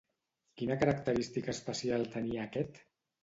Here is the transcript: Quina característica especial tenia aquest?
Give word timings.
Quina 0.61 0.77
característica 0.83 1.53
especial 1.55 2.07
tenia 2.17 2.47
aquest? 2.47 2.81